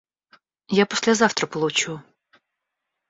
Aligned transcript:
Я 0.77 0.87
послезавтра 0.87 1.45
получу. 1.45 1.99